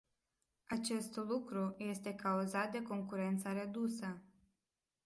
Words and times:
Acest 0.67 1.15
lucru 1.15 1.75
este 1.77 2.13
cauzat 2.13 2.71
de 2.71 2.81
concurența 2.81 3.53
redusă. 3.53 4.21